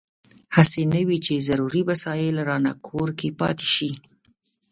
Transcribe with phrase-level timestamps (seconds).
[0.55, 3.91] هسې نه وي چې ضروري وسایل رانه کور کې پاتې شي.